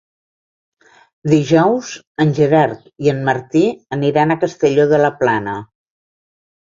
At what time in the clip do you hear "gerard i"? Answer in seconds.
2.39-3.11